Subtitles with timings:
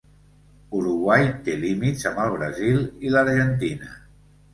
[0.77, 3.93] Uruguai té límits amb el Brasil i l'Argentina.